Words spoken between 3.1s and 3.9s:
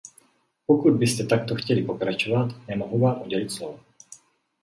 udělit slovo.